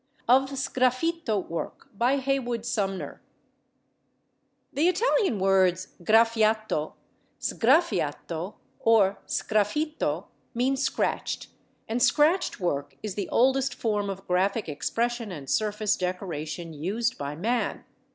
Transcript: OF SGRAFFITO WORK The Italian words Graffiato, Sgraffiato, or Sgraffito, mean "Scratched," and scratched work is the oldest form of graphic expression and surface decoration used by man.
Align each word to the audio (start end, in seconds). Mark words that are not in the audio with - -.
OF 0.27 0.49
SGRAFFITO 0.49 1.37
WORK 1.47 1.87
The 1.95 3.19
Italian 4.87 5.37
words 5.37 5.87
Graffiato, 6.01 6.93
Sgraffiato, 7.39 8.55
or 8.79 9.19
Sgraffito, 9.27 10.25
mean 10.55 10.75
"Scratched," 10.75 11.49
and 11.87 12.01
scratched 12.01 12.59
work 12.59 12.97
is 13.03 13.13
the 13.13 13.29
oldest 13.29 13.75
form 13.75 14.09
of 14.09 14.25
graphic 14.27 14.67
expression 14.67 15.31
and 15.31 15.47
surface 15.47 15.95
decoration 15.95 16.73
used 16.73 17.19
by 17.19 17.35
man. 17.35 17.83